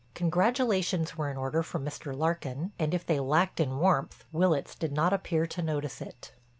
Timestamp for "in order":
1.29-1.61